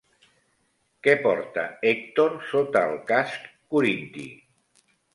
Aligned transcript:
Què 1.07 1.15
porta 1.25 1.67
Hèctor 1.91 2.35
sota 2.49 2.85
el 2.95 2.99
casc 3.15 3.49
corinti? 3.77 4.31